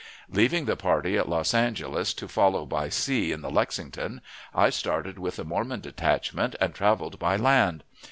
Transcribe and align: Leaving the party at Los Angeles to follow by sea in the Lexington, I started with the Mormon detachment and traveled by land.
Leaving 0.29 0.65
the 0.65 0.75
party 0.75 1.15
at 1.15 1.29
Los 1.29 1.53
Angeles 1.53 2.11
to 2.15 2.27
follow 2.27 2.65
by 2.65 2.89
sea 2.89 3.31
in 3.31 3.41
the 3.41 3.51
Lexington, 3.51 4.19
I 4.51 4.71
started 4.71 5.19
with 5.19 5.35
the 5.35 5.45
Mormon 5.45 5.81
detachment 5.81 6.55
and 6.59 6.73
traveled 6.73 7.19
by 7.19 7.35
land. 7.35 7.83